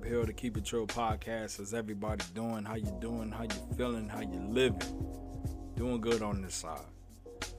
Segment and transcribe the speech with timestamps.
[0.00, 1.58] Herb Hill, the Keep It True podcast.
[1.58, 2.64] How's everybody doing?
[2.64, 3.30] How you doing?
[3.30, 4.08] How you feeling?
[4.08, 4.80] How you living?
[5.76, 6.80] Doing good on this side.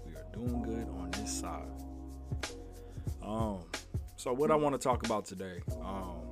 [0.07, 1.67] We are doing good on this side.
[3.21, 3.59] Um,
[4.15, 6.31] so what I want to talk about today, um,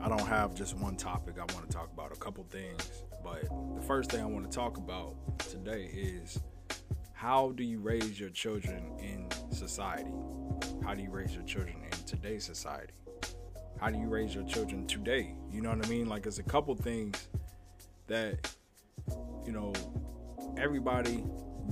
[0.00, 1.36] I don't have just one topic.
[1.38, 3.02] I want to talk about a couple things.
[3.24, 3.42] But
[3.74, 6.38] the first thing I want to talk about today is
[7.14, 10.12] how do you raise your children in society?
[10.84, 12.92] How do you raise your children in today's society?
[13.84, 15.34] How do you raise your children today?
[15.52, 16.08] You know what I mean?
[16.08, 17.28] Like, there's a couple things
[18.06, 18.50] that,
[19.44, 19.74] you know,
[20.56, 21.22] everybody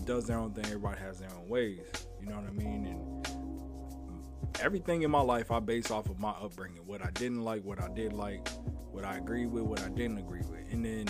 [0.05, 1.81] does their own thing, everybody has their own ways.
[2.21, 2.85] You know what I mean?
[2.85, 7.65] And everything in my life I base off of my upbringing what I didn't like,
[7.65, 8.47] what I did like,
[8.91, 10.71] what I agreed with, what I didn't agree with.
[10.71, 11.07] And then,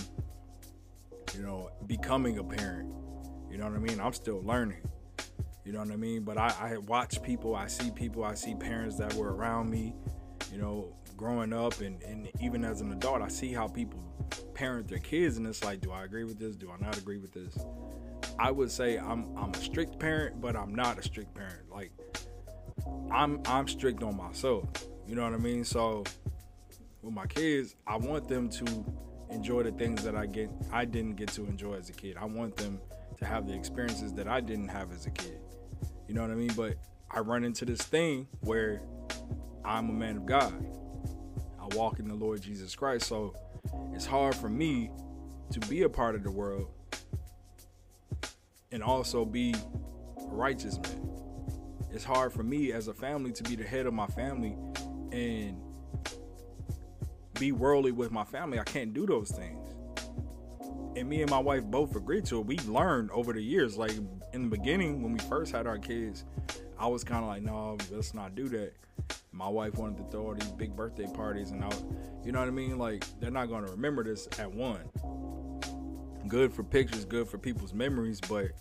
[1.35, 2.89] you know, becoming a parent.
[3.51, 3.99] You know what I mean?
[3.99, 4.89] I'm still learning.
[5.65, 6.23] You know what I mean?
[6.23, 9.97] But I, I watch people, I see people, I see parents that were around me,
[10.53, 14.01] you know, growing up and, and even as an adult, I see how people
[14.55, 16.57] parent their kids and it's like, do I agree with this?
[16.57, 17.59] Do I not agree with this?
[18.39, 21.71] I would say I'm I'm a strict parent, but I'm not a strict parent.
[21.71, 21.91] Like
[23.11, 24.69] I'm I'm strict on myself.
[25.07, 25.65] You know what I mean?
[25.65, 26.05] So
[27.03, 28.85] with my kids, I want them to
[29.31, 32.17] enjoy the things that I get I didn't get to enjoy as a kid.
[32.21, 32.81] I want them
[33.19, 35.41] to have the experiences that I didn't have as a kid.
[36.09, 36.53] You know what I mean?
[36.55, 36.77] But
[37.11, 38.83] I run into this thing where
[39.65, 40.53] I'm a man of God.
[41.61, 43.07] I walk in the Lord Jesus Christ.
[43.07, 43.35] So
[43.95, 44.91] it's hard for me
[45.51, 46.69] to be a part of the world
[48.71, 51.09] and also be a righteous man.
[51.93, 54.57] It's hard for me as a family to be the head of my family
[55.13, 55.61] and
[57.39, 58.59] be worldly with my family.
[58.59, 59.75] I can't do those things.
[60.97, 62.47] And me and my wife both agreed to it.
[62.47, 63.77] We learned over the years.
[63.77, 63.93] Like
[64.33, 66.25] in the beginning, when we first had our kids,
[66.79, 68.73] I was kind of like, no, let's not do that.
[69.33, 71.71] My wife wanted to throw all these big birthday parties, and I,
[72.25, 72.79] you know what I mean?
[72.79, 74.81] Like they're not going to remember this at one.
[76.29, 78.53] Good for pictures, good for people's memories, but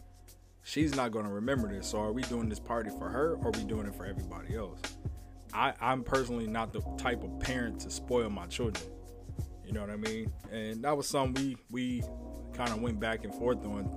[0.63, 1.87] she's not going to remember this.
[1.87, 4.55] So are we doing this party for her, or are we doing it for everybody
[4.55, 4.79] else?
[5.53, 8.89] I, I'm personally not the type of parent to spoil my children.
[9.65, 10.31] You know what I mean?
[10.51, 12.03] And that was something we we
[12.53, 13.93] kind of went back and forth on.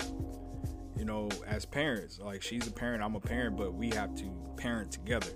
[0.96, 4.30] You know, as parents, like she's a parent, I'm a parent, but we have to
[4.56, 5.30] parent together.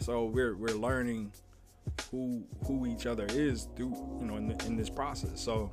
[0.00, 1.32] So we're we're learning
[2.10, 5.40] who who each other is through you know in, the, in this process.
[5.40, 5.70] So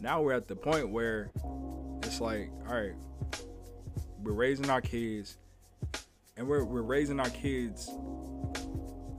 [0.00, 1.30] now we're at the point where
[2.02, 2.94] it's like, all right,
[4.22, 5.36] we're raising our kids,
[6.36, 7.90] and we're we're raising our kids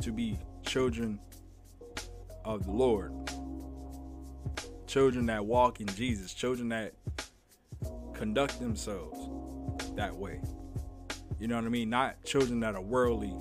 [0.01, 1.19] to be children
[2.43, 3.13] of the Lord,
[4.87, 6.93] children that walk in Jesus, children that
[8.13, 9.29] conduct themselves
[9.95, 10.41] that way.
[11.39, 11.89] You know what I mean?
[11.89, 13.33] Not children that are worldly.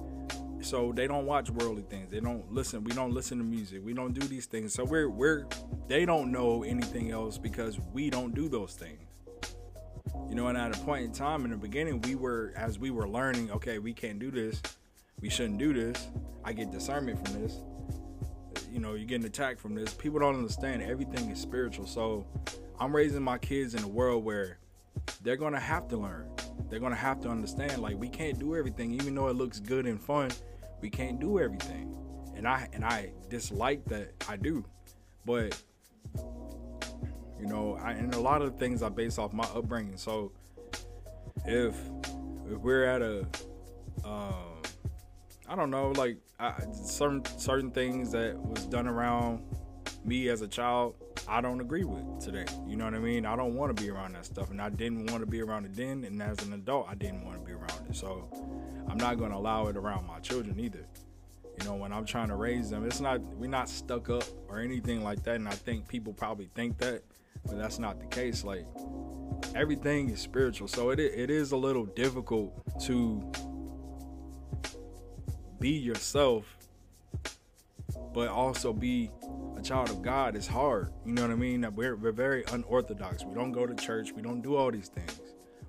[0.62, 2.10] So they don't watch worldly things.
[2.10, 2.84] They don't listen.
[2.84, 3.80] We don't listen to music.
[3.84, 4.72] We don't do these things.
[4.72, 5.46] So we're we're
[5.88, 9.00] they don't know anything else because we don't do those things.
[10.28, 12.90] You know, and at a point in time in the beginning, we were as we
[12.90, 14.62] were learning, okay, we can't do this.
[15.20, 16.08] We shouldn't do this.
[16.44, 17.58] I get discernment from this.
[18.70, 19.92] You know, you're getting attacked from this.
[19.94, 21.86] People don't understand everything is spiritual.
[21.86, 22.26] So
[22.80, 24.58] I'm raising my kids in a world where
[25.22, 26.28] they're gonna have to learn.
[26.68, 29.86] They're gonna have to understand like we can't do everything, even though it looks good
[29.86, 30.30] and fun.
[30.82, 31.96] We can't do everything,
[32.36, 34.64] and I and I dislike that I do,
[35.24, 35.56] but
[37.38, 39.96] you know, I, and a lot of things I base off my upbringing.
[39.96, 40.32] So
[41.46, 41.76] if
[42.50, 43.20] if we're at a
[44.04, 44.62] um,
[45.48, 49.44] I don't know, like I, certain certain things that was done around
[50.04, 50.94] me as a child,
[51.28, 52.46] I don't agree with today.
[52.66, 53.26] You know what I mean?
[53.26, 55.66] I don't want to be around that stuff, and I didn't want to be around
[55.66, 56.04] it then.
[56.04, 57.96] And as an adult, I didn't want to be around it.
[57.96, 58.28] So
[58.88, 60.86] I'm not going to allow it around my children either.
[61.58, 64.60] You know, when I'm trying to raise them, it's not we're not stuck up or
[64.60, 65.36] anything like that.
[65.36, 67.02] And I think people probably think that,
[67.44, 68.42] but that's not the case.
[68.42, 68.66] Like
[69.54, 72.52] everything is spiritual, so it it is a little difficult
[72.86, 73.22] to
[75.60, 76.56] be yourself,
[78.14, 79.10] but also be
[79.62, 80.92] child of God is hard.
[81.06, 81.66] You know what I mean?
[81.74, 83.24] We're, we're very unorthodox.
[83.24, 84.12] We don't go to church.
[84.12, 85.20] We don't do all these things.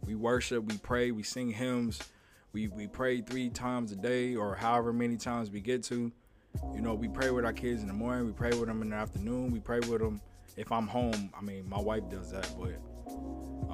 [0.05, 1.99] We worship, we pray, we sing hymns.
[2.51, 6.11] We, we pray three times a day or however many times we get to.
[6.73, 8.25] You know, we pray with our kids in the morning.
[8.25, 9.51] We pray with them in the afternoon.
[9.51, 10.21] We pray with them
[10.57, 11.31] if I'm home.
[11.37, 12.75] I mean, my wife does that, but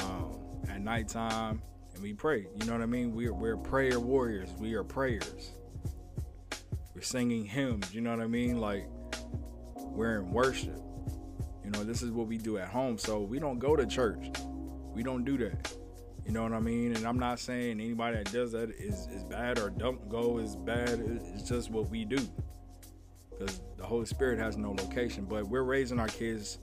[0.03, 0.37] um,
[0.69, 1.61] at nighttime,
[1.93, 2.47] and we pray.
[2.55, 3.13] You know what I mean?
[3.13, 4.49] We're, we're prayer warriors.
[4.59, 5.51] We are prayers.
[6.93, 7.93] We're singing hymns.
[7.93, 8.59] You know what I mean?
[8.59, 8.87] Like,
[9.99, 10.81] we're in worship.
[11.65, 12.97] You know, this is what we do at home.
[12.97, 14.31] So we don't go to church.
[14.93, 15.73] We don't do that.
[16.25, 16.95] You know what I mean?
[16.95, 20.55] And I'm not saying anybody that does that is, is bad or don't go is
[20.55, 21.01] bad.
[21.33, 22.17] It's just what we do.
[23.31, 25.25] because the Holy Spirit has no location.
[25.25, 26.59] But we're raising our kids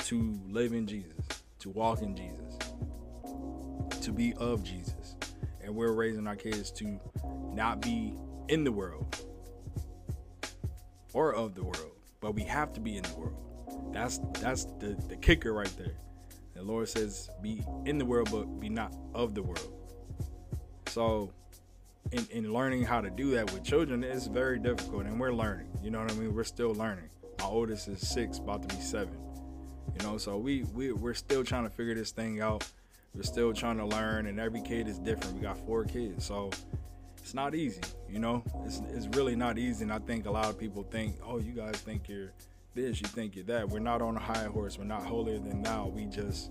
[0.00, 1.14] to live in Jesus,
[1.60, 2.58] to walk in Jesus,
[4.02, 5.14] to be of Jesus.
[5.62, 7.00] And we're raising our kids to
[7.54, 8.14] not be
[8.48, 9.16] in the world
[11.14, 13.92] or of the world, but we have to be in the world.
[13.92, 15.94] That's that's the, the kicker right there.
[16.54, 19.72] The Lord says, be in the world, but be not of the world.
[20.88, 21.32] So
[22.12, 25.68] in, in learning how to do that with children, it's very difficult and we're learning.
[25.82, 26.34] You know what I mean?
[26.34, 27.08] We're still learning.
[27.38, 29.16] My oldest is six, about to be seven.
[29.98, 32.66] You know, so we, we we're still trying to figure this thing out.
[33.14, 35.34] We're still trying to learn, and every kid is different.
[35.34, 36.50] We got four kids, so
[37.30, 37.80] it's not easy.
[38.08, 39.84] You know, it's it's really not easy.
[39.84, 42.32] And I think a lot of people think, oh, you guys think you're
[42.74, 43.68] this, you think you're that.
[43.68, 44.76] We're not on a high horse.
[44.78, 45.86] We're not holier than thou.
[45.86, 46.50] We just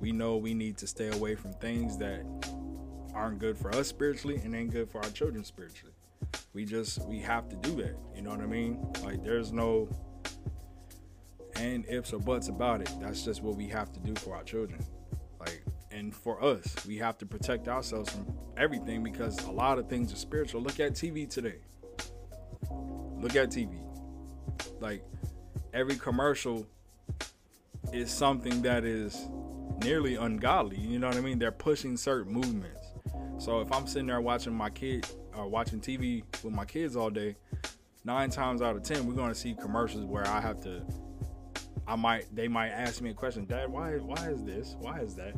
[0.00, 2.24] we know we need to stay away from things that
[3.14, 5.92] aren't good for us spiritually and ain't good for our children spiritually.
[6.54, 7.98] We just we have to do that.
[8.14, 8.90] You know what I mean?
[9.04, 9.86] Like there's no
[11.56, 12.90] and ifs or buts about it.
[13.02, 14.82] That's just what we have to do for our children.
[15.96, 18.26] And for us, we have to protect ourselves from
[18.58, 20.60] everything because a lot of things are spiritual.
[20.60, 21.56] Look at TV today.
[23.18, 23.78] Look at TV.
[24.78, 25.02] Like,
[25.72, 26.66] every commercial
[27.94, 29.26] is something that is
[29.82, 30.76] nearly ungodly.
[30.76, 31.38] You know what I mean?
[31.38, 32.92] They're pushing certain movements.
[33.38, 36.94] So if I'm sitting there watching my kid or uh, watching TV with my kids
[36.94, 37.36] all day,
[38.04, 40.82] nine times out of ten, we're going to see commercials where I have to
[41.88, 44.74] I might they might ask me a question, Dad, why why is this?
[44.80, 45.36] Why is that?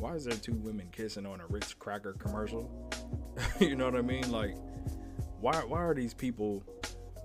[0.00, 2.70] Why is there two women kissing on a Ritz cracker commercial?
[3.60, 4.30] you know what I mean?
[4.32, 4.56] Like
[5.40, 6.64] why why are these people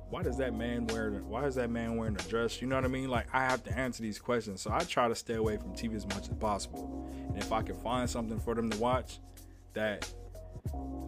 [0.10, 2.62] why does that man wear why is that man wearing a dress?
[2.62, 3.10] You know what I mean?
[3.10, 4.62] Like I have to answer these questions.
[4.62, 7.10] So I try to stay away from TV as much as possible.
[7.30, 9.19] And if I can find something for them to watch
[9.74, 10.12] that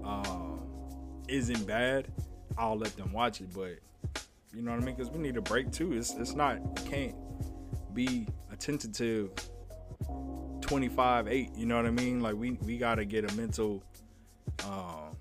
[0.06, 0.62] um,
[1.28, 2.08] isn't bad,
[2.58, 3.54] I'll let them watch it.
[3.54, 3.80] But
[4.54, 4.96] you know what I mean?
[4.96, 5.92] Because we need a break too.
[5.92, 7.16] It's it's not you can't
[7.94, 9.32] be attentive
[10.68, 13.84] 25 8 you know what i mean like we we gotta get a mental
[14.66, 15.16] um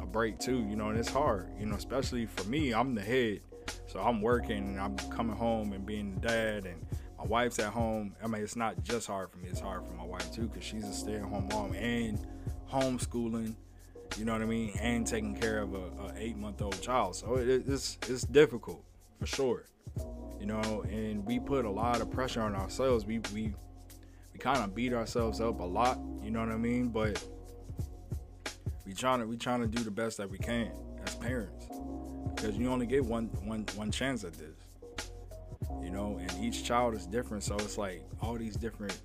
[0.00, 3.02] a break too you know and it's hard you know especially for me i'm the
[3.02, 3.40] head
[3.86, 6.86] so i'm working and i'm coming home and being the dad and
[7.18, 9.92] my wife's at home i mean it's not just hard for me it's hard for
[9.92, 12.26] my wife too because she's a stay-at-home mom and
[12.70, 13.54] homeschooling
[14.18, 17.16] you know what I mean, and taking care of a, a eight month old child.
[17.16, 18.82] So it, it's it's difficult
[19.18, 19.64] for sure,
[20.38, 20.84] you know.
[20.88, 23.04] And we put a lot of pressure on ourselves.
[23.04, 23.54] We we
[24.44, 25.98] kind of beat ourselves up a lot.
[26.22, 26.88] You know what I mean?
[26.88, 27.24] But
[28.86, 30.70] we trying to we trying to do the best that we can
[31.06, 31.66] as parents
[32.34, 34.54] because you only get one one one chance at this.
[35.82, 39.00] You know, and each child is different, so it's like all these different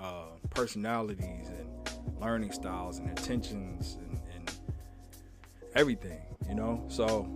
[0.00, 3.98] uh, personalities and learning styles and intentions
[4.34, 4.50] and
[5.74, 6.82] everything, you know.
[6.88, 7.28] So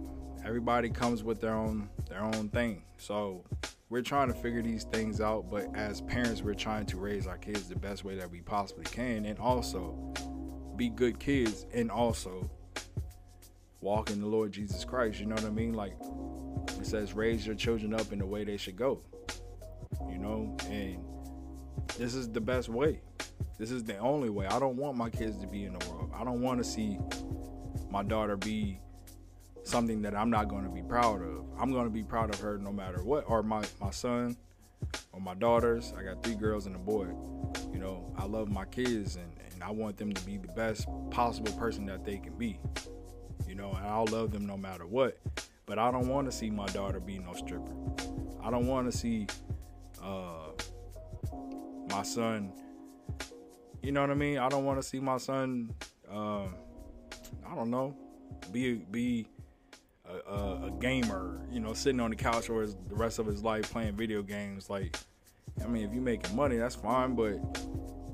[0.46, 2.84] everybody comes with their own their own thing.
[2.96, 3.44] So
[3.90, 7.38] we're trying to figure these things out, but as parents, we're trying to raise our
[7.38, 10.12] kids the best way that we possibly can, and also
[10.76, 12.50] be good kids, and also
[13.80, 15.20] walk in the Lord Jesus Christ.
[15.20, 15.74] You know what I mean?
[15.74, 15.94] Like
[16.78, 19.02] it says, raise your children up in the way they should go.
[20.08, 20.98] You know, and
[21.98, 23.00] this is the best way.
[23.58, 24.46] This is the only way.
[24.46, 26.10] I don't want my kids to be in the world.
[26.14, 26.98] I don't want to see
[27.90, 28.80] my daughter be
[29.64, 31.44] something that I'm not going to be proud of.
[31.58, 34.36] I'm going to be proud of her no matter what, or my, my son,
[35.12, 35.92] or my daughters.
[35.98, 37.08] I got three girls and a boy.
[37.72, 40.86] You know, I love my kids and, and I want them to be the best
[41.10, 42.60] possible person that they can be.
[43.48, 45.18] You know, and I'll love them no matter what.
[45.66, 47.74] But I don't want to see my daughter be no stripper.
[48.42, 49.26] I don't want to see
[50.02, 50.50] uh,
[51.88, 52.52] my son.
[53.82, 54.38] You know what I mean?
[54.38, 55.74] I don't want to see my son.
[56.10, 56.54] Um,
[57.46, 57.96] I don't know,
[58.52, 59.26] be be
[60.08, 63.42] a, a, gamer, you know, sitting on the couch for his, the rest of his
[63.42, 64.68] life playing video games.
[64.68, 64.96] Like,
[65.62, 67.36] I mean, if you're making money, that's fine, but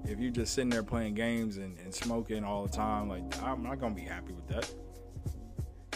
[0.04, 3.62] if you're just sitting there playing games and, and smoking all the time, like, I'm
[3.62, 4.72] not gonna be happy with that.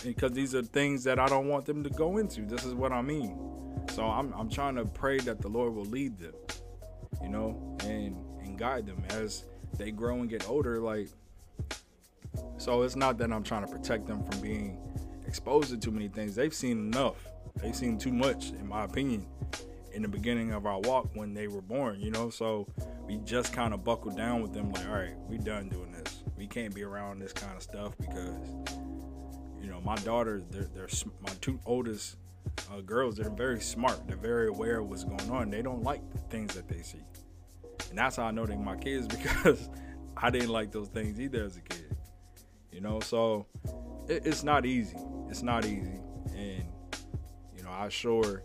[0.05, 2.43] Because these are things that I don't want them to go into.
[2.43, 3.39] This is what I mean.
[3.91, 6.35] So I'm, I'm trying to pray that the Lord will lead them,
[7.23, 9.45] you know, and and guide them as
[9.79, 10.79] they grow and get older.
[10.79, 11.09] Like
[12.57, 14.79] so it's not that I'm trying to protect them from being
[15.35, 16.37] exposed to too many things.
[16.37, 17.17] They've seen enough.
[17.61, 19.26] They've seen too much, in my opinion,
[19.93, 22.31] in the beginning of our walk when they were born, you know?
[22.31, 22.69] So
[23.05, 26.23] we just kind of buckled down with them, like, all right, we done doing this.
[26.38, 28.49] We can't be around this kind of stuff because,
[29.61, 30.88] you know, my daughters, they're, they're
[31.21, 32.17] my two oldest
[32.73, 34.07] uh, girls, they're very smart.
[34.07, 35.50] They're very aware of what's going on.
[35.50, 37.03] They don't like the things that they see.
[37.91, 39.69] And that's how I know they're my kids because
[40.17, 41.95] I didn't like those things either as a kid
[42.75, 43.00] you know.
[43.00, 43.47] So
[44.09, 44.99] it, it's not easy.
[45.28, 46.00] It's not easy,
[46.35, 46.64] and
[47.57, 48.43] you know, I assure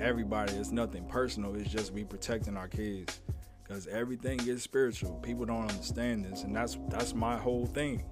[0.00, 1.54] everybody it's nothing personal.
[1.54, 3.20] It's just we protecting our kids
[3.62, 5.14] because everything is spiritual.
[5.16, 8.04] People don't understand this, and that's that's my whole thing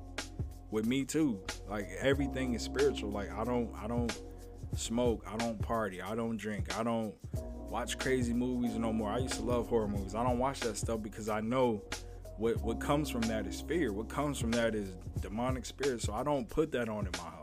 [0.71, 1.41] with me too.
[1.69, 3.11] Like everything is spiritual.
[3.11, 4.17] Like I don't I don't
[4.75, 7.15] smoke, I don't party, I don't drink, I don't
[7.71, 9.11] watch crazy movies no more.
[9.11, 10.15] I used to love horror movies.
[10.15, 11.83] I don't watch that stuff because I know
[12.39, 13.93] what what comes from that is fear.
[13.93, 16.03] What comes from that is demonic spirit.
[16.03, 17.36] So I don't put that on in my.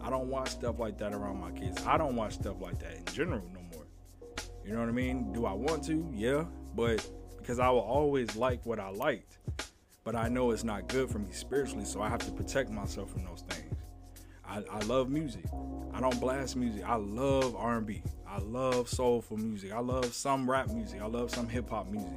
[0.00, 1.84] I don't watch stuff like that around my kids.
[1.86, 3.86] I don't watch stuff like that in general no more.
[4.64, 5.32] You know what I mean?
[5.32, 6.06] Do I want to?
[6.12, 6.44] Yeah,
[6.74, 7.06] but
[7.38, 9.38] because I will always like what I liked,
[10.04, 13.10] but I know it's not good for me spiritually, so I have to protect myself
[13.10, 13.74] from those things.
[14.46, 15.44] I, I love music.
[15.92, 16.82] I don't blast music.
[16.84, 18.02] I love R&B.
[18.26, 19.72] I love soulful music.
[19.72, 21.02] I love some rap music.
[21.02, 22.12] I love some hip hop music.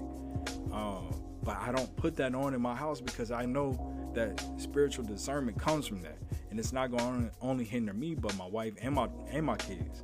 [0.72, 5.06] Um, but I don't put that on in my house because I know that spiritual
[5.06, 6.18] discernment comes from that,
[6.52, 9.56] and it's not going to only hinder me, but my wife and my and my
[9.56, 10.04] kids.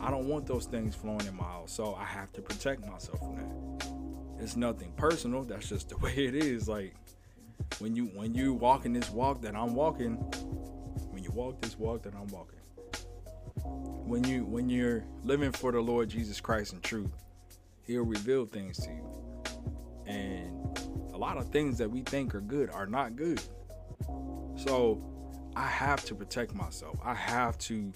[0.00, 3.18] I don't want those things flowing in my house, so I have to protect myself
[3.18, 4.42] from that.
[4.42, 5.42] It's nothing personal.
[5.42, 6.68] That's just the way it is.
[6.68, 6.94] Like
[7.80, 10.14] when you when you walking this walk that I'm walking,
[11.10, 12.60] when you walk this walk that I'm walking,
[14.06, 17.10] when you when you're living for the Lord Jesus Christ in truth,
[17.82, 19.44] He'll reveal things to you.
[20.06, 20.78] And
[21.12, 23.42] a lot of things that we think are good are not good.
[24.56, 25.02] So
[25.56, 26.98] I have to protect myself.
[27.04, 27.92] I have to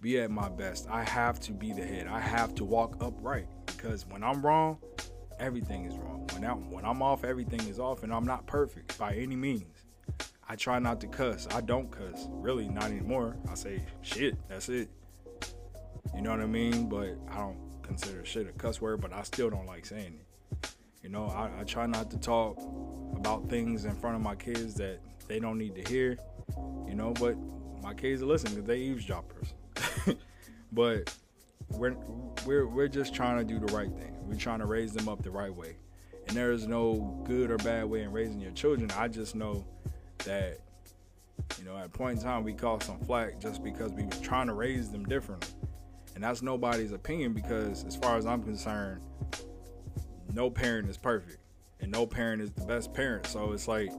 [0.00, 0.86] be at my best.
[0.88, 2.06] I have to be the head.
[2.06, 4.78] I have to walk upright because when I'm wrong,
[5.38, 6.28] everything is wrong.
[6.32, 9.86] When I'm when I'm off, everything is off, and I'm not perfect by any means.
[10.48, 11.46] I try not to cuss.
[11.52, 12.26] I don't cuss.
[12.30, 13.36] Really, not anymore.
[13.50, 14.36] I say shit.
[14.48, 14.88] That's it.
[16.14, 16.88] You know what I mean?
[16.88, 20.70] But I don't consider shit a cuss word, but I still don't like saying it.
[21.02, 22.58] You know, I, I try not to talk
[23.14, 26.18] about things in front of my kids that they don't need to hear.
[26.86, 27.36] You know, but
[27.82, 29.54] my kids are listening because they eavesdroppers.
[30.72, 31.14] but
[31.70, 31.96] we're
[32.46, 34.14] we're we're just trying to do the right thing.
[34.22, 35.76] We're trying to raise them up the right way.
[36.26, 38.90] And there is no good or bad way in raising your children.
[38.96, 39.64] I just know
[40.24, 40.60] that
[41.58, 44.20] you know at a point in time we caught some flack just because we was
[44.20, 45.48] trying to raise them differently
[46.14, 49.00] and that's nobody's opinion because as far as i'm concerned
[50.34, 51.38] no parent is perfect
[51.80, 53.90] and no parent is the best parent so it's like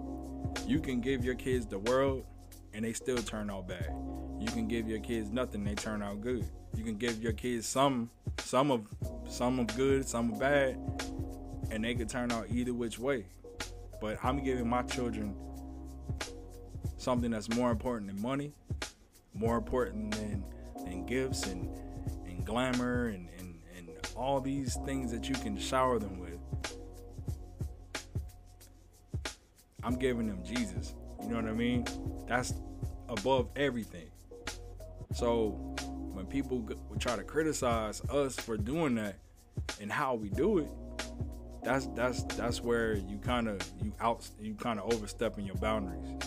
[0.68, 2.26] you can give your kids the world
[2.74, 3.94] and they still turn out bad
[4.40, 6.46] you can give your kids nothing they turn out good
[6.76, 8.10] you can give your kids some
[8.40, 8.88] some of
[9.28, 10.78] some of good some of bad
[11.72, 13.26] and they could turn out either which way
[14.02, 15.36] but i'm giving my children
[17.00, 18.52] something that's more important than money,
[19.34, 20.44] more important than,
[20.84, 21.70] than gifts and,
[22.28, 26.38] and glamour and, and, and all these things that you can shower them with.
[29.82, 30.94] I'm giving them Jesus.
[31.30, 31.86] You know what I mean?
[32.28, 32.56] That's
[33.08, 34.10] above everything.
[35.14, 35.50] So
[36.12, 36.68] when people
[36.98, 39.20] try to criticize us for doing that
[39.80, 40.72] and how we do it,
[41.64, 46.18] that's that's that's where you kind of you out you kind of overstepping your boundaries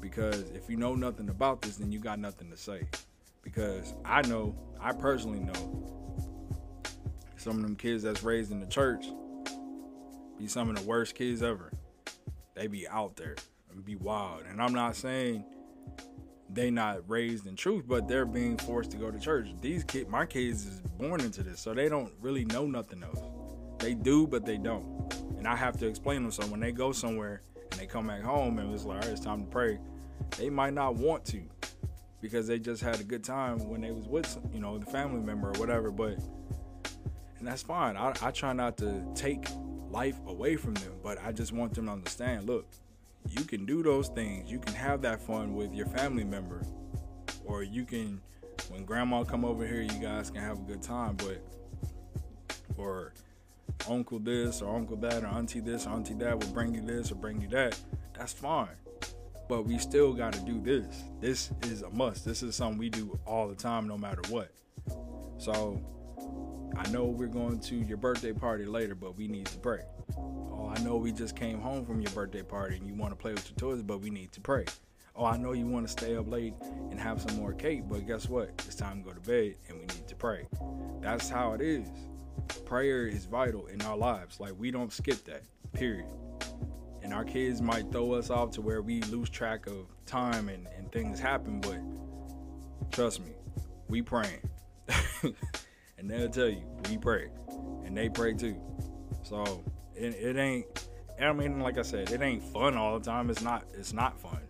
[0.00, 2.88] because if you know nothing about this, then you got nothing to say.
[3.42, 6.82] Because I know, I personally know,
[7.36, 9.06] some of them kids that's raised in the church
[10.36, 11.70] be some of the worst kids ever.
[12.56, 13.36] They be out there
[13.72, 14.42] and be wild.
[14.48, 15.44] And I'm not saying
[16.52, 19.48] they not raised in truth, but they're being forced to go to church.
[19.60, 23.20] These kids, my kids is born into this, so they don't really know nothing else.
[23.78, 25.14] They do, but they don't.
[25.38, 26.32] And I have to explain them.
[26.32, 29.10] So when they go somewhere and they come back home and it's like, all right,
[29.10, 29.78] it's time to pray,
[30.36, 31.42] they might not want to
[32.20, 35.20] because they just had a good time when they was with you know the family
[35.20, 36.18] member or whatever but
[37.38, 39.46] and that's fine I, I try not to take
[39.90, 42.66] life away from them but i just want them to understand look
[43.28, 46.62] you can do those things you can have that fun with your family member
[47.44, 48.20] or you can
[48.68, 51.42] when grandma come over here you guys can have a good time but
[52.76, 53.12] or
[53.88, 57.10] uncle this or uncle that or auntie this or auntie that will bring you this
[57.12, 57.78] or bring you that
[58.14, 58.68] that's fine
[59.50, 61.02] but we still got to do this.
[61.20, 62.24] This is a must.
[62.24, 64.52] This is something we do all the time, no matter what.
[65.38, 65.82] So
[66.76, 69.82] I know we're going to your birthday party later, but we need to pray.
[70.16, 73.16] Oh, I know we just came home from your birthday party and you want to
[73.16, 74.64] play with your toys, but we need to pray.
[75.16, 76.54] Oh, I know you want to stay up late
[76.90, 78.50] and have some more cake, but guess what?
[78.66, 80.46] It's time to go to bed and we need to pray.
[81.00, 81.88] That's how it is.
[82.64, 84.40] Prayer is vital in our lives.
[84.40, 85.42] Like we don't skip that.
[85.72, 86.06] Period
[87.02, 90.66] and our kids might throw us off to where we lose track of time and,
[90.76, 91.80] and things happen but
[92.92, 93.32] trust me
[93.88, 94.40] we praying
[96.00, 97.28] and they'll tell you we pray
[97.84, 98.56] and they pray too
[99.22, 99.62] so
[99.94, 100.66] it, it ain't
[101.20, 104.18] i mean like i said it ain't fun all the time it's not it's not
[104.20, 104.40] fun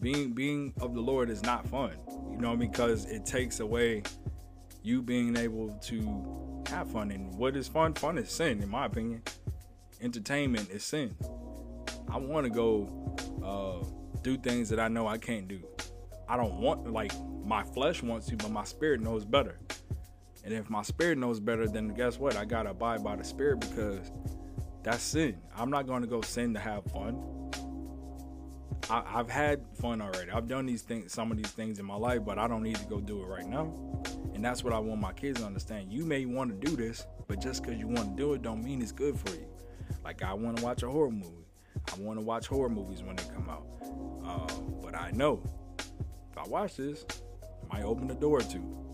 [0.00, 1.92] being being of the Lord is not fun.
[2.30, 4.02] You know, because it takes away
[4.82, 7.10] you being able to have fun.
[7.10, 7.94] And what is fun?
[7.94, 9.22] Fun is sin, in my opinion.
[10.00, 11.16] Entertainment is sin.
[12.08, 13.84] I want to go uh,
[14.22, 15.60] do things that I know I can't do.
[16.28, 17.12] I don't want like
[17.44, 19.58] my flesh wants to, but my spirit knows better.
[20.46, 22.36] And if my spirit knows better, then guess what?
[22.36, 24.12] I gotta abide by the spirit because
[24.84, 25.38] that's sin.
[25.56, 27.20] I'm not gonna go sin to have fun.
[28.88, 30.30] I, have had fun already.
[30.30, 32.76] I've done these things, some of these things in my life, but I don't need
[32.76, 33.74] to go do it right now.
[34.34, 35.92] And that's what I want my kids to understand.
[35.92, 38.62] You may want to do this, but just because you want to do it, don't
[38.62, 39.48] mean it's good for you.
[40.04, 41.48] Like I want to watch a horror movie.
[41.92, 43.66] I want to watch horror movies when they come out.
[44.24, 44.46] Uh,
[44.80, 45.42] but I know
[46.30, 47.22] if I watch this, it
[47.72, 48.85] might open the door to.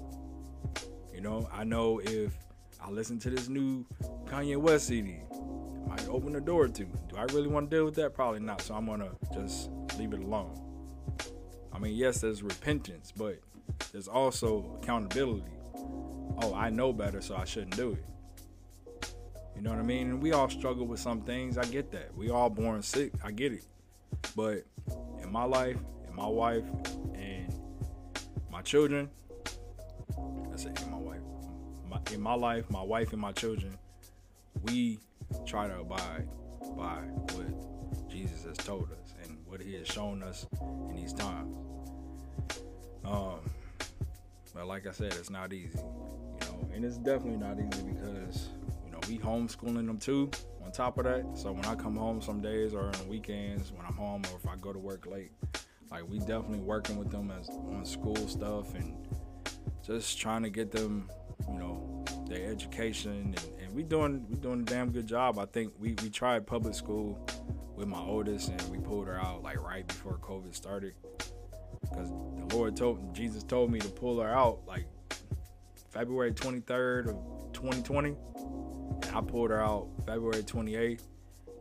[1.23, 2.37] You know, I know if
[2.81, 3.87] I listen to this new
[4.25, 6.85] Kanye West CD, it might open the door to.
[6.85, 8.13] Do I really want to deal with that?
[8.13, 8.61] Probably not.
[8.61, 10.61] So I'm gonna just leave it alone.
[11.73, 13.39] I mean, yes, there's repentance, but
[13.93, 15.53] there's also accountability.
[16.43, 18.05] Oh, I know better, so I shouldn't do it.
[19.55, 20.09] You know what I mean?
[20.09, 21.57] And we all struggle with some things.
[21.57, 22.13] I get that.
[22.17, 23.13] We all born sick.
[23.23, 23.65] I get it.
[24.35, 24.65] But
[25.23, 25.77] in my life,
[26.09, 26.65] in my wife,
[27.15, 27.55] and
[28.51, 29.09] my children,
[30.53, 31.21] I say in my wife,
[31.89, 33.77] my, in my life, my wife and my children,
[34.63, 34.99] we
[35.47, 36.29] try to abide
[36.77, 37.01] by
[37.35, 40.47] what Jesus has told us and what He has shown us
[40.91, 41.57] in these times.
[43.05, 43.41] Um,
[44.55, 48.49] but like I said, it's not easy, you know, and it's definitely not easy because
[48.85, 50.31] you know we homeschooling them too.
[50.65, 53.85] On top of that, so when I come home some days or on weekends when
[53.85, 55.33] I'm home or if I go to work late,
[55.91, 58.95] like we definitely working with them as on school stuff and
[59.85, 61.11] just trying to get them,
[61.49, 65.39] you know, their education and, and we doing we doing a damn good job.
[65.39, 67.19] I think we we tried public school
[67.77, 70.95] with my oldest and we pulled her out like right before COVID started
[71.81, 74.87] because the Lord told Jesus told me to pull her out like
[75.91, 78.17] February 23rd of 2020
[79.15, 81.03] I pulled her out February 28th.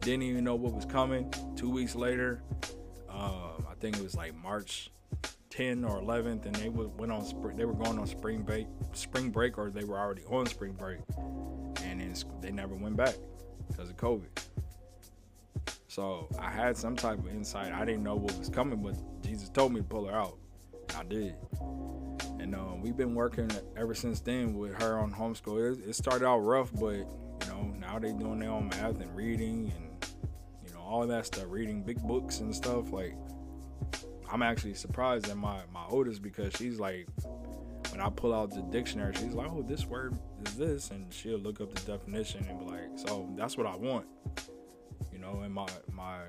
[0.02, 1.34] Didn't even know what was coming.
[1.56, 2.42] Two weeks later,
[3.10, 4.90] um, I think it was like March
[5.52, 7.58] 10 or 11th, and they went on spring.
[7.58, 11.00] They were going on spring break, spring break, or they were already on spring break,
[11.84, 13.16] and then they never went back
[13.68, 14.28] because of COVID.
[15.88, 17.74] So I had some type of insight.
[17.74, 20.38] I didn't know what was coming, but Jesus told me to pull her out.
[20.98, 21.36] I did.
[22.40, 25.80] And um, we've been working ever since then with her on homeschool.
[25.80, 29.16] It, it started out rough, but you know, now they doing their own math and
[29.16, 30.06] reading and
[30.66, 32.92] you know all that stuff, reading big books and stuff.
[32.92, 33.16] Like
[34.32, 37.08] I'm actually surprised at my my oldest because she's like,
[37.91, 41.38] when I pull out the dictionary, she's like, oh, this word is this, and she'll
[41.38, 44.06] look up the definition and be like, so that's what I want,
[45.12, 45.41] you know.
[45.41, 46.20] And my my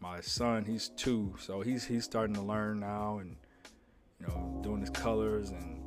[0.00, 3.36] my son, he's two, so he's he's starting to learn now and
[4.20, 5.82] you know doing his colors and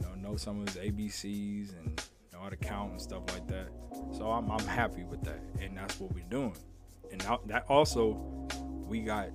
[0.00, 2.02] you know know some of his ABCs and
[2.32, 3.68] know how to count and stuff like that.
[4.16, 6.56] So I'm, I'm happy with that, and that's what we're doing.
[7.10, 8.12] And now that also,
[8.86, 9.28] we got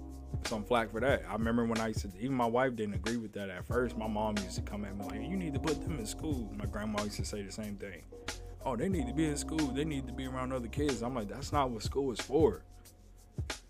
[0.45, 1.23] some flack for that.
[1.29, 3.97] I remember when I used to, even my wife didn't agree with that at first.
[3.97, 6.51] My mom used to come at me like, "You need to put them in school."
[6.55, 8.03] My grandma used to say the same thing.
[8.65, 9.67] Oh, they need to be in school.
[9.67, 11.01] They need to be around other kids.
[11.01, 12.63] I'm like, that's not what school is for.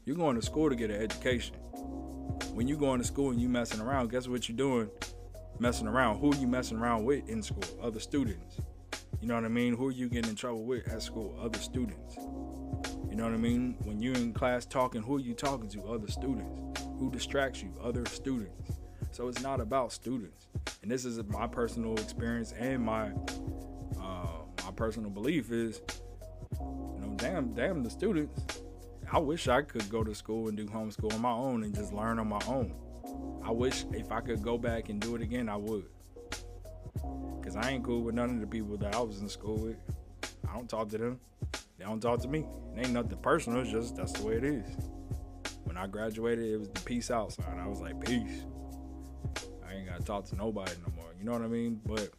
[0.05, 1.55] You're going to school to get an education.
[2.53, 4.89] When you're going to school and you messing around, guess what you're doing?
[5.57, 6.19] Messing around.
[6.19, 7.63] Who are you messing around with in school?
[7.81, 8.57] Other students.
[9.19, 9.75] You know what I mean?
[9.75, 11.35] Who are you getting in trouble with at school?
[11.41, 12.17] Other students.
[13.13, 13.75] You know what I mean?
[13.83, 15.83] When you're in class talking, who are you talking to?
[15.83, 16.81] Other students.
[16.97, 17.71] Who distracts you?
[17.79, 18.71] Other students.
[19.11, 20.47] So it's not about students.
[20.81, 23.11] And this is my personal experience and my
[24.01, 25.83] uh, my personal belief is,
[26.59, 28.63] you know, damn, damn the students.
[29.11, 31.93] I wish I could go to school and do homeschool on my own and just
[31.93, 32.73] learn on my own.
[33.45, 35.85] I wish if I could go back and do it again, I would.
[37.43, 39.77] Cause I ain't cool with none of the people that I was in school with.
[40.49, 41.19] I don't talk to them.
[41.83, 42.45] They don't talk to me.
[42.77, 43.59] It ain't nothing personal.
[43.59, 44.63] It's just that's the way it is.
[45.65, 47.59] When I graduated, it was the peace out sign.
[47.59, 48.45] I was like, peace.
[49.67, 51.11] I ain't gotta talk to nobody no more.
[51.19, 51.81] You know what I mean?
[51.85, 52.09] But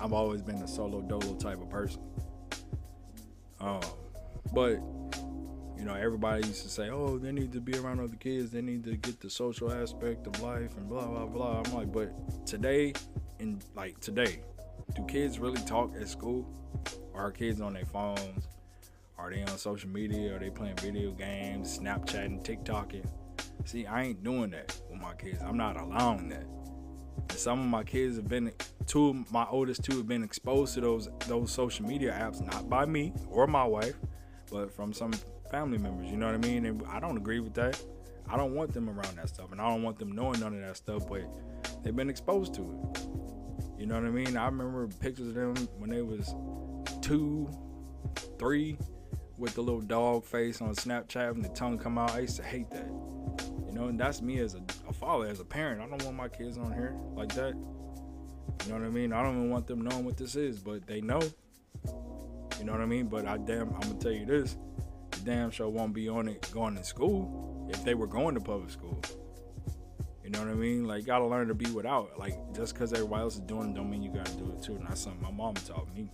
[0.00, 2.00] I've always been a solo dolo type of person.
[3.58, 3.80] Um,
[4.54, 4.78] but
[5.76, 8.52] you know, everybody used to say, "Oh, they need to be around other kids.
[8.52, 11.92] They need to get the social aspect of life and blah blah blah." I'm like,
[11.92, 12.92] but today
[13.40, 14.38] in like today,
[14.94, 16.46] do kids really talk at school?
[17.14, 18.48] Are kids on their phones?
[19.18, 20.36] Are they on social media?
[20.36, 23.06] Are they playing video games, Snapchatting, TikToking?
[23.64, 25.40] See, I ain't doing that with my kids.
[25.42, 26.44] I'm not allowing that.
[27.30, 28.52] And some of my kids have been
[28.86, 32.68] two of my oldest two have been exposed to those those social media apps, not
[32.68, 33.96] by me or my wife,
[34.50, 35.12] but from some
[35.50, 36.10] family members.
[36.10, 36.66] You know what I mean?
[36.66, 37.82] And I don't agree with that.
[38.28, 40.60] I don't want them around that stuff, and I don't want them knowing none of
[40.60, 41.08] that stuff.
[41.08, 41.22] But
[41.82, 43.08] they've been exposed to it.
[43.78, 44.36] You know what I mean?
[44.36, 46.34] I remember pictures of them when they was
[47.02, 47.48] two,
[48.38, 48.78] three,
[49.38, 52.12] with the little dog face on Snapchat and the tongue come out.
[52.12, 52.88] I used to hate that.
[53.66, 55.82] You know, and that's me as a, a father, as a parent.
[55.82, 57.54] I don't want my kids on here like that.
[58.64, 59.12] You know what I mean?
[59.12, 61.20] I don't even want them knowing what this is, but they know.
[62.58, 63.06] You know what I mean?
[63.06, 64.56] But I damn, I'm gonna tell you this:
[65.10, 68.40] the damn show won't be on it going to school if they were going to
[68.40, 68.98] public school.
[70.26, 70.88] You know what I mean?
[70.88, 72.18] Like, you gotta learn to be without.
[72.18, 74.74] Like, just because everybody else is doing it, don't mean you gotta do it too.
[74.74, 76.10] And that's something my mom taught me.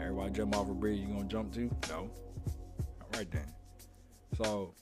[0.00, 1.74] Everybody jump off a bridge, you gonna jump too?
[1.88, 2.08] No.
[3.00, 3.52] All right then.
[4.36, 4.74] So,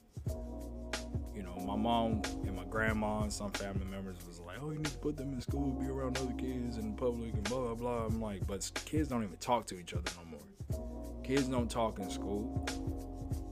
[1.33, 4.77] you know, my mom and my grandma and some family members was like, "Oh, you
[4.77, 7.73] need to put them in school, be around other kids in public, and blah blah
[7.73, 11.23] blah." I'm like, but kids don't even talk to each other no more.
[11.23, 12.63] Kids don't talk in school.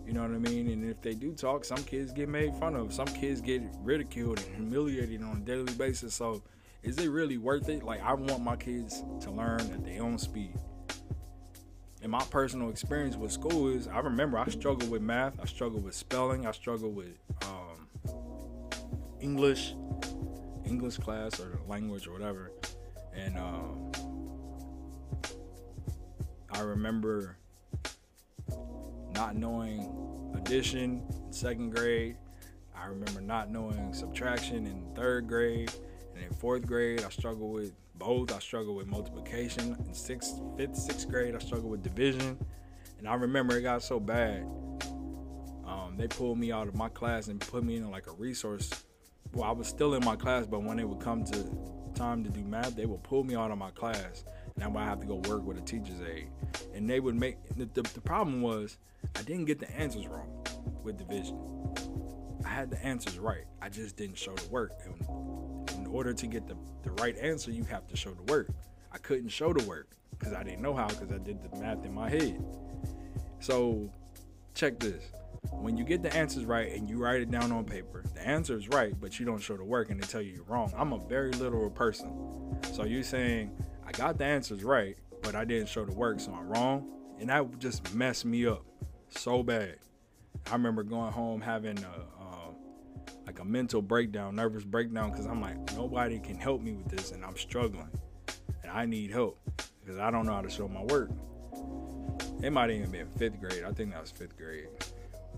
[0.10, 0.72] You know what I mean?
[0.72, 2.92] And if they do talk, some kids get made fun of.
[2.92, 6.16] Some kids get ridiculed and humiliated on a daily basis.
[6.16, 6.42] So,
[6.82, 7.84] is it really worth it?
[7.84, 10.56] Like, I want my kids to learn at their own speed.
[12.02, 15.84] And my personal experience with school is I remember I struggled with math, I struggled
[15.84, 18.12] with spelling, I struggled with um,
[19.22, 19.76] English,
[20.66, 22.52] English class or language or whatever.
[23.14, 23.92] And um,
[26.50, 27.38] I remember
[29.20, 32.16] not knowing addition in second grade.
[32.74, 35.74] I remember not knowing subtraction in third grade.
[36.16, 38.34] And in fourth grade, I struggled with both.
[38.34, 39.76] I struggled with multiplication.
[39.86, 42.38] In sixth, fifth, sixth grade, I struggled with division.
[42.98, 44.44] And I remember it got so bad.
[45.68, 48.70] Um, they pulled me out of my class and put me in like a resource.
[49.34, 51.44] Well, I was still in my class, but when it would come to
[51.94, 54.24] time to do math, they would pull me out of my class
[54.62, 56.30] and I have to go work with a teacher's aide.
[56.74, 58.78] And they would make the, the, the problem was
[59.16, 60.46] I didn't get the answers wrong
[60.84, 61.38] with division.
[62.46, 63.46] I had the answers right.
[63.62, 64.72] I just didn't show the work.
[64.86, 68.50] And in order to get the, the right answer, you have to show the work.
[68.92, 71.86] I couldn't show the work because I didn't know how because I did the math
[71.86, 72.44] in my head.
[73.40, 73.90] So
[74.54, 75.04] check this.
[75.52, 78.58] When you get the answers right and you write it down on paper, the answer
[78.58, 80.74] is right, but you don't show the work and they tell you you're wrong.
[80.76, 82.12] I'm a very literal person.
[82.74, 83.52] So you're saying
[83.90, 86.88] I got the answers right, but I didn't show the work, so I'm wrong.
[87.20, 88.64] And that just messed me up
[89.10, 89.78] so bad.
[90.46, 92.52] I remember going home having a, uh,
[93.26, 97.12] like a mental breakdown, nervous breakdown, because I'm like, nobody can help me with this,
[97.14, 97.90] and I'm struggling,
[98.62, 99.40] and I need help
[99.82, 101.10] because I don't know how to show my work.
[102.44, 103.64] It might even been fifth grade.
[103.64, 104.68] I think that was fifth grade.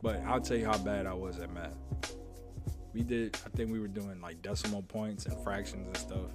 [0.02, 1.78] But I'll tell you how bad I was at math.
[2.94, 6.32] We did, I think we were doing like decimal points and fractions and stuff.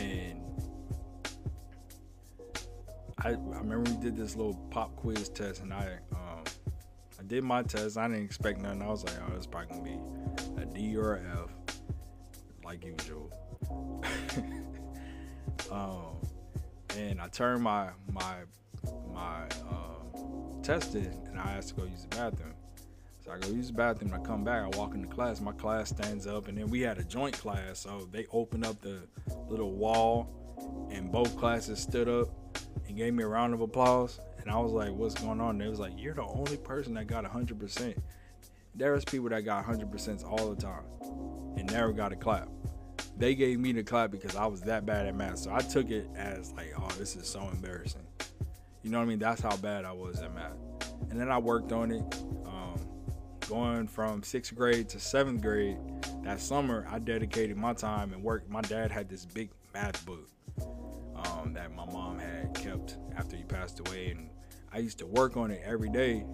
[0.00, 0.40] And
[3.22, 6.42] I, I remember we did this little pop quiz test, and I um,
[7.18, 7.98] I did my test.
[7.98, 8.82] I didn't expect nothing.
[8.82, 9.98] I was like, oh, it's probably gonna be
[10.62, 11.50] a D or a F,
[12.64, 13.30] like usual.
[15.70, 16.16] um,
[16.96, 18.36] and I turned my my
[19.12, 19.98] my uh,
[20.62, 22.54] test in, and I asked to go use the bathroom.
[23.22, 24.14] So I go use the bathroom.
[24.14, 24.62] And I come back.
[24.62, 25.42] I walk into class.
[25.42, 28.80] My class stands up, and then we had a joint class, so they opened up
[28.80, 29.02] the
[29.50, 30.26] little wall,
[30.90, 32.30] and both classes stood up
[32.86, 34.20] and gave me a round of applause.
[34.40, 36.94] And I was like, "What's going on?" And it was like, "You're the only person
[36.94, 37.96] that got 100%."
[38.74, 40.84] There was people that got 100% all the time
[41.56, 42.48] and never got a clap.
[43.16, 45.38] They gave me the clap because I was that bad at math.
[45.38, 48.06] So I took it as like, "Oh, this is so embarrassing."
[48.82, 49.18] You know what I mean?
[49.18, 50.56] That's how bad I was at math.
[51.10, 52.02] And then I worked on it.
[52.46, 52.80] Um,
[53.48, 55.76] going from sixth grade to seventh grade,
[56.22, 58.48] that summer I dedicated my time and worked.
[58.48, 60.28] My dad had this big math book
[61.26, 64.30] um, that my mom had kept after he passed away, and
[64.72, 66.24] I used to work on it every day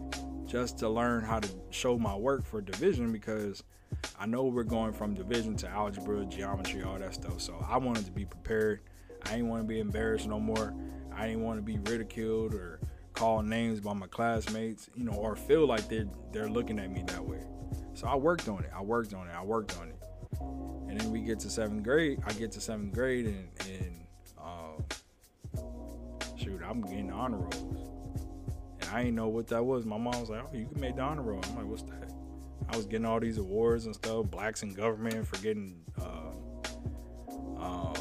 [0.46, 3.64] just to learn how to show my work for division because
[4.18, 7.40] I know we're going from division to algebra, geometry, all that stuff.
[7.40, 8.80] So I wanted to be prepared.
[9.24, 10.74] I didn't want to be embarrassed no more.
[11.14, 12.80] I didn't want to be ridiculed or
[13.14, 17.02] called names by my classmates, you know, or feel like they're they're looking at me
[17.06, 17.42] that way.
[17.94, 18.70] So I worked on it.
[18.74, 19.34] I worked on it.
[19.34, 19.96] I worked on it.
[20.88, 22.20] And then we get to seventh grade.
[22.26, 24.05] I get to seventh grade and, and
[26.68, 27.64] I'm getting honor rolls.
[28.80, 29.84] And I didn't know what that was.
[29.84, 31.40] My mom was like, oh, you can make the honor roll.
[31.44, 32.12] I'm like, what's that?
[32.68, 36.32] I was getting all these awards and stuff, blacks in government for getting uh,
[37.58, 37.94] um,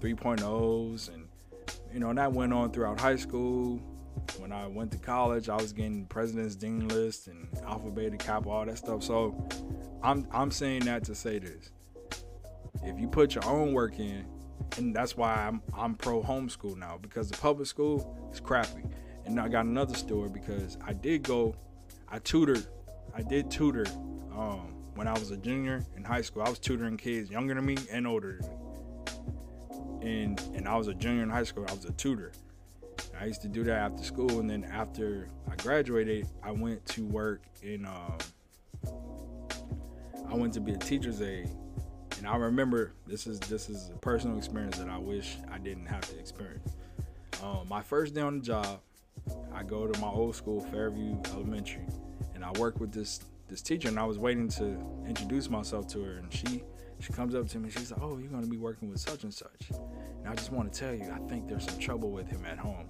[0.00, 1.14] 3.0s.
[1.14, 1.28] And,
[1.92, 3.80] you know, and that went on throughout high school.
[4.38, 8.48] When I went to college, I was getting president's dean list and alpha beta kappa,
[8.48, 9.02] all that stuff.
[9.02, 9.48] So
[10.02, 11.70] I'm, I'm saying that to say this.
[12.82, 14.26] If you put your own work in,
[14.76, 18.84] and that's why I'm I'm pro homeschool now because the public school is crappy.
[19.24, 21.54] And I got another story because I did go,
[22.08, 22.66] I tutored,
[23.14, 23.84] I did tutor
[24.34, 26.42] um, when I was a junior in high school.
[26.42, 30.10] I was tutoring kids younger than me and older than me.
[30.22, 31.66] And and I was a junior in high school.
[31.68, 32.32] I was a tutor.
[33.20, 37.04] I used to do that after school, and then after I graduated, I went to
[37.04, 37.84] work in.
[37.84, 38.18] Um,
[40.30, 41.50] I went to be a teacher's aide,
[42.18, 45.86] and I remember this is this is a personal experience that I wish I didn't
[45.86, 46.76] have to experience.
[47.42, 48.80] Um, my first day on the job,
[49.54, 51.86] I go to my old school, Fairview Elementary,
[52.34, 56.02] and I work with this this teacher, and I was waiting to introduce myself to
[56.02, 56.62] her, and she
[57.00, 59.32] she comes up to me, she's like, "Oh, you're gonna be working with such and
[59.32, 62.44] such," and I just want to tell you, I think there's some trouble with him
[62.44, 62.88] at home.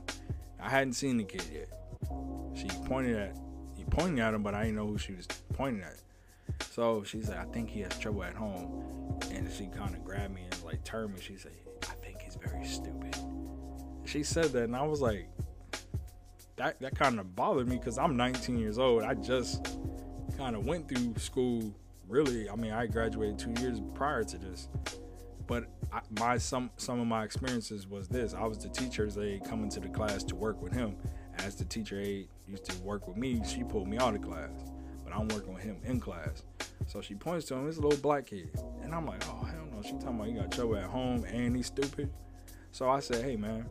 [0.60, 1.68] I hadn't seen the kid yet.
[2.54, 3.36] She pointed at
[3.76, 5.94] he pointed at him, but I didn't know who she was pointing at.
[6.70, 9.20] So she's like, I think he has trouble at home.
[9.32, 11.20] And she kind of grabbed me and like turned me.
[11.20, 13.16] She said, I think he's very stupid.
[14.04, 15.28] She said that, and I was like,
[16.56, 19.02] that that kind of bothered me because I'm 19 years old.
[19.02, 19.78] I just
[20.36, 21.74] kind of went through school.
[22.08, 24.68] Really, I mean, I graduated two years prior to this,
[25.46, 29.44] but I, my some some of my experiences was this: I was the teacher's aide
[29.44, 30.96] coming to the class to work with him.
[31.38, 34.50] As the teacher aide used to work with me, she pulled me out of class
[35.08, 36.42] but I'm working with him in class.
[36.86, 38.50] So she points to him, it's a little black kid.
[38.82, 39.82] And I'm like, oh, hell no.
[39.82, 42.10] She talking about he got trouble at home and he's stupid.
[42.72, 43.68] So I said, hey, man,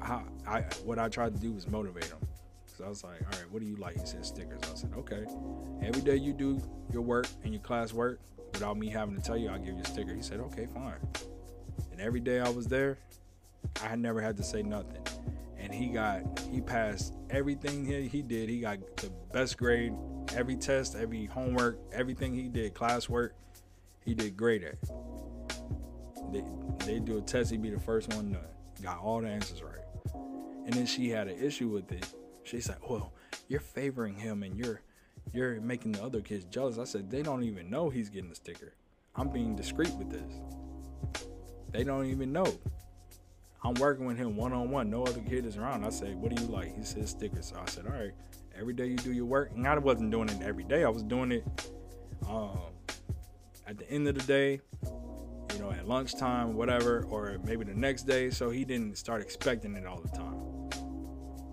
[0.00, 2.18] how, I, what I tried to do was motivate him.
[2.76, 3.98] So I was like, all right, what do you like?
[3.98, 4.60] He said stickers.
[4.70, 5.24] I said, okay.
[5.82, 6.60] Every day you do
[6.92, 8.20] your work and your class work
[8.52, 10.14] without me having to tell you, I'll give you a sticker.
[10.14, 10.98] He said, okay, fine.
[11.90, 12.98] And every day I was there,
[13.82, 15.04] I had never had to say nothing
[15.66, 18.48] and he got he passed everything he, he did.
[18.48, 19.92] He got the best grade,
[20.34, 23.30] every test, every homework, everything he did, classwork,
[24.04, 24.76] he did great at.
[26.32, 26.44] They
[26.84, 29.72] they do a test, he'd be the first one to got all the answers right.
[30.64, 32.06] And then she had an issue with it.
[32.44, 33.12] She said, "Well,
[33.48, 34.82] you're favoring him, and you're
[35.32, 38.36] you're making the other kids jealous." I said, "They don't even know he's getting the
[38.36, 38.74] sticker.
[39.16, 41.26] I'm being discreet with this.
[41.72, 42.46] They don't even know."
[43.66, 44.90] I'm working with him one on one.
[44.90, 45.84] No other kid is around.
[45.84, 46.76] I say, what do you like?
[46.76, 47.46] He says stickers.
[47.46, 48.12] So I said, all right.
[48.56, 49.50] Every day you do your work.
[49.56, 50.84] And I wasn't doing it every day.
[50.84, 51.44] I was doing it
[52.28, 52.58] um,
[53.66, 54.60] at the end of the day,
[55.52, 58.30] you know, at lunchtime, whatever, or maybe the next day.
[58.30, 60.40] So he didn't start expecting it all the time.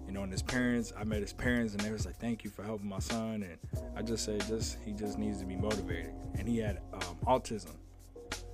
[0.05, 2.51] You know, and his parents, I met his parents, and they was like, "Thank you
[2.51, 3.57] for helping my son." And
[3.97, 7.75] I just said, just he just needs to be motivated, and he had um, autism,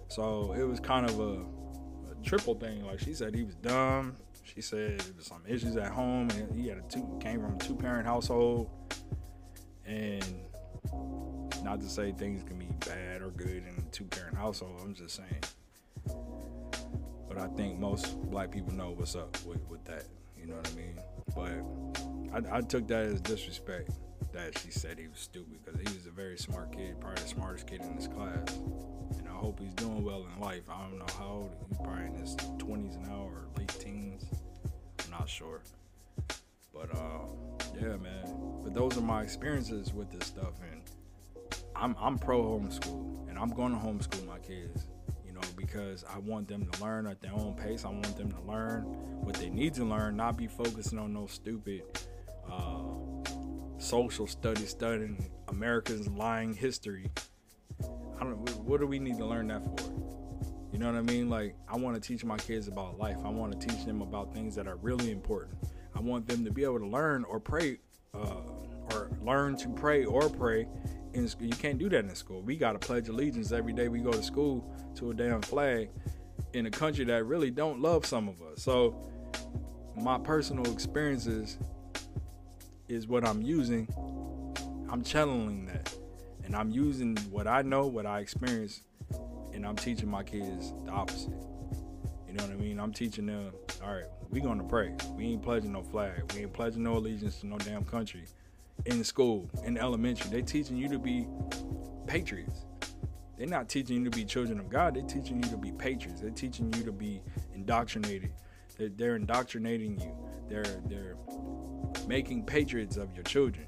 [0.08, 1.44] so it was kind of a
[2.30, 2.86] triple thing.
[2.86, 4.16] Like she said, he was dumb.
[4.44, 7.56] She said there was some issues at home, and he had a two came from
[7.56, 8.70] a two parent household.
[9.86, 10.24] And
[11.64, 14.80] not to say things can be bad or good in a two parent household.
[14.84, 15.44] I'm just saying.
[17.28, 20.04] But I think most black people know what's up with, with that.
[20.38, 21.00] You know what I mean?
[22.32, 23.90] But I, I took that as disrespect
[24.34, 27.30] that she said he was stupid because he was a very smart kid, probably the
[27.30, 28.58] smartest kid in his class
[29.18, 30.64] And I hope he's doing well in life.
[30.70, 34.26] I don't know how old he's probably in his 20s now or late teens.
[35.04, 35.62] I'm not sure.
[36.74, 37.26] But uh,
[37.76, 38.62] yeah, man.
[38.64, 40.82] But those are my experiences with this stuff, and
[41.76, 44.88] I'm I'm pro homeschool, and I'm going to homeschool my kids.
[45.26, 47.84] You know, because I want them to learn at their own pace.
[47.84, 48.84] I want them to learn
[49.24, 51.84] what they need to learn, not be focusing on those stupid
[53.90, 57.10] social studies, studying America's lying history
[58.20, 58.38] I don't.
[58.66, 59.92] What do we need to learn that for?
[60.72, 61.30] You know what I mean?
[61.30, 63.18] Like, I want to teach my kids about life.
[63.26, 65.58] I want to teach them about things that are really important.
[65.96, 67.80] I want them to be able to learn or pray,
[68.14, 68.42] uh,
[68.92, 70.68] or learn to pray or pray.
[71.16, 71.48] In school.
[71.48, 72.44] You can't do that in school.
[72.44, 75.90] We got to pledge allegiance every day we go to school to a damn flag
[76.54, 78.62] in a country that really don't love some of us.
[78.62, 79.10] So,
[79.96, 81.58] my personal experiences
[82.90, 83.88] is what I'm using.
[84.92, 85.94] I'm channeling that
[86.50, 88.82] and I'm using what I know, what I experience,
[89.54, 91.30] and I'm teaching my kids the opposite.
[92.28, 92.80] You know what I mean?
[92.80, 93.52] I'm teaching them,
[93.84, 94.96] all right, we gonna pray.
[95.16, 96.32] We ain't pledging no flag.
[96.34, 98.26] We ain't pledging no allegiance to no damn country.
[98.86, 101.28] In school, in elementary, they teaching you to be
[102.08, 102.66] patriots.
[103.38, 104.96] They're not teaching you to be children of God.
[104.96, 106.22] They're teaching you to be patriots.
[106.22, 107.22] They're teaching you to be
[107.54, 108.32] indoctrinated.
[108.76, 110.18] They're, they're indoctrinating you.
[110.50, 111.16] They're they're
[112.08, 113.68] making patriots of your children.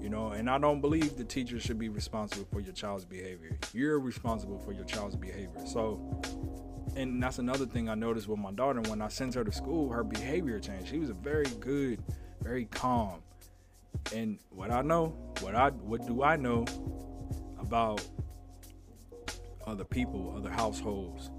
[0.00, 3.56] You know, and I don't believe the teacher should be responsible for your child's behavior.
[3.72, 5.64] You're responsible for your child's behavior.
[5.64, 6.20] So,
[6.94, 8.82] and that's another thing I noticed with my daughter.
[8.82, 10.88] When I sent her to school, her behavior changed.
[10.88, 12.02] She was a very good,
[12.42, 13.22] very calm.
[14.14, 15.06] And what I know,
[15.40, 16.66] what I what do I know
[17.58, 18.06] about
[19.66, 21.30] other people, other households,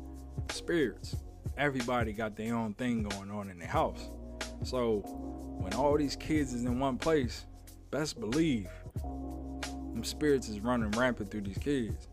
[0.49, 1.17] spirits?
[1.55, 4.09] Everybody got their own thing going on in their house.
[4.63, 4.99] So
[5.59, 7.45] when all these kids is in one place,
[7.91, 12.07] best believe them spirits is running rampant through these kids.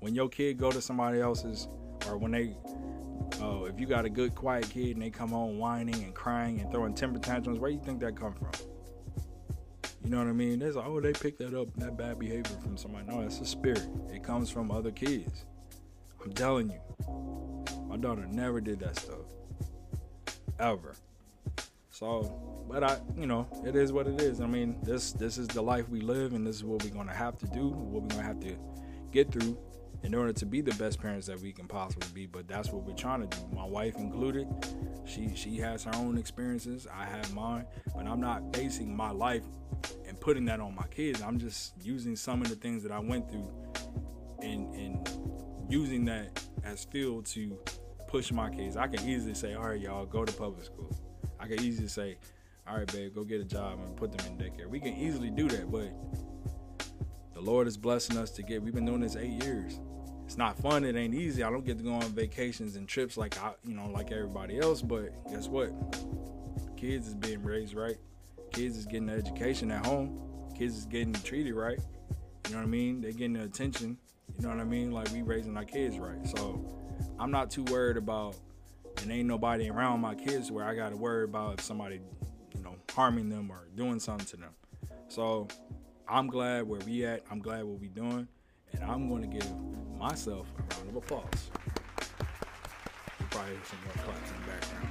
[0.00, 1.68] When your kid go to somebody else's,
[2.08, 2.56] or when they,
[3.40, 6.60] oh, if you got a good quiet kid and they come home whining and crying
[6.60, 8.50] and throwing temper tantrums, where do you think that come from?
[10.02, 10.58] You know what I mean?
[10.58, 13.06] There's like, oh, they picked that up, that bad behavior from somebody.
[13.06, 13.86] No, that's a spirit.
[14.12, 15.44] It comes from other kids.
[16.24, 16.80] I'm telling you.
[17.88, 19.26] My daughter never did that stuff.
[20.58, 20.96] Ever.
[22.02, 24.40] So, but I, you know, it is what it is.
[24.40, 27.14] I mean, this this is the life we live, and this is what we're gonna
[27.14, 28.56] have to do, what we're gonna have to
[29.12, 29.56] get through
[30.02, 32.26] in order to be the best parents that we can possibly be.
[32.26, 33.46] But that's what we're trying to do.
[33.54, 34.48] My wife included.
[35.04, 36.88] She she has her own experiences.
[36.92, 39.44] I have mine, but I'm not basing my life
[40.04, 41.22] and putting that on my kids.
[41.22, 43.48] I'm just using some of the things that I went through
[44.40, 45.08] and and
[45.70, 47.56] using that as fuel to
[48.08, 48.76] push my kids.
[48.76, 50.90] I can easily say, all right, y'all, go to public school.
[51.42, 52.16] I can easily say,
[52.68, 54.68] all right, babe, go get a job and put them in daycare.
[54.68, 55.92] We can easily do that, but
[57.34, 58.62] the Lord is blessing us to get.
[58.62, 59.80] We've been doing this eight years.
[60.24, 60.84] It's not fun.
[60.84, 61.42] It ain't easy.
[61.42, 64.60] I don't get to go on vacations and trips like I, you know, like everybody
[64.60, 64.82] else.
[64.82, 65.72] But guess what?
[66.76, 67.96] Kids is being raised right.
[68.52, 70.18] Kids is getting the education at home.
[70.56, 71.80] Kids is getting treated right.
[72.46, 73.00] You know what I mean?
[73.00, 73.98] They're getting the attention.
[74.38, 74.92] You know what I mean?
[74.92, 76.24] Like we raising our kids right.
[76.36, 76.64] So
[77.18, 78.36] I'm not too worried about
[79.02, 82.00] and ain't nobody around my kids where I gotta worry about if somebody,
[82.54, 84.54] you know, harming them or doing something to them.
[85.08, 85.48] So
[86.08, 87.22] I'm glad where we at.
[87.30, 88.28] I'm glad what we doing.
[88.72, 89.46] And I'm gonna give
[89.98, 91.50] myself a round of applause.
[93.20, 94.88] You probably hear some more claps in the background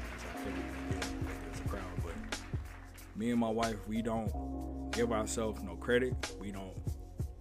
[1.54, 2.14] I a crowd, but
[3.16, 6.14] me and my wife, we don't give ourselves no credit.
[6.40, 6.74] We don't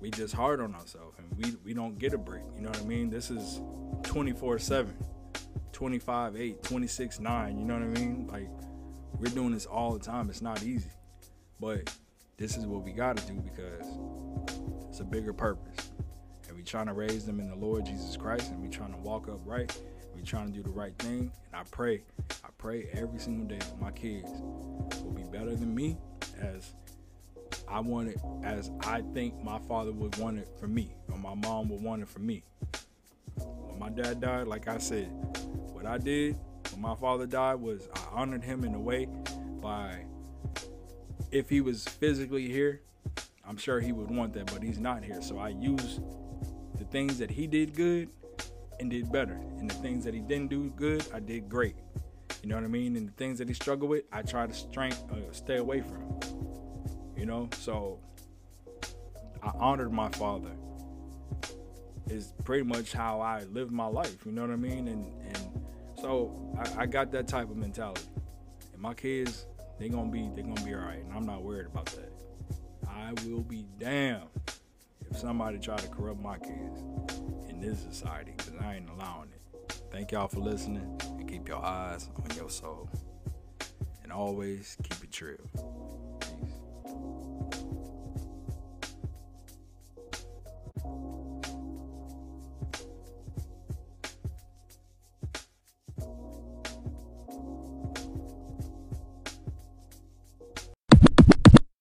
[0.01, 2.45] we just hard on ourselves and we we don't get a break.
[2.55, 3.11] You know what I mean?
[3.11, 3.61] This is
[4.03, 4.89] 24/7,
[5.81, 7.59] 25 8, 26 9.
[7.59, 8.29] You know what I mean?
[8.31, 8.51] Like
[9.19, 10.29] we're doing this all the time.
[10.29, 10.91] It's not easy,
[11.59, 11.91] but
[12.37, 13.87] this is what we got to do because
[14.91, 15.91] it's a bigger purpose.
[16.47, 18.99] And we trying to raise them in the Lord Jesus Christ, and we trying to
[18.99, 19.75] walk upright.
[20.15, 21.33] We trying to do the right thing.
[21.47, 22.03] And I pray,
[22.45, 24.29] I pray every single day that my kids
[25.03, 25.97] will be better than me
[26.39, 26.75] as
[27.67, 31.35] I want it as I think my father would want it for me, or my
[31.35, 32.43] mom would want it for me.
[33.79, 35.11] My dad died, like I said,
[35.81, 36.37] what I did
[36.73, 39.09] when my father died was I honored him in a way
[39.63, 40.05] by
[41.31, 42.83] if he was physically here,
[43.47, 45.23] I'm sure he would want that, but he's not here.
[45.23, 46.01] So I used
[46.77, 48.11] the things that he did good
[48.79, 49.41] and did better.
[49.59, 51.77] And the things that he didn't do good, I did great.
[52.43, 52.97] You know what I mean?
[52.97, 56.21] And the things that he struggled with, I try to strength, uh, stay away from.
[57.17, 58.01] You know, so
[59.43, 60.51] I honored my father.
[62.11, 64.27] Is pretty much how I live my life.
[64.27, 64.89] You know what I mean?
[64.89, 65.40] And and
[66.01, 68.09] so I, I got that type of mentality.
[68.73, 69.47] And my kids,
[69.79, 72.13] they gonna be they gonna be all right, and I'm not worried about that.
[72.89, 74.29] I will be damned
[75.11, 76.83] if somebody try to corrupt my kids
[77.49, 79.83] in this society, because I ain't allowing it.
[79.91, 82.89] Thank y'all for listening, and keep your eyes on your soul.
[84.03, 85.39] And always keep it true.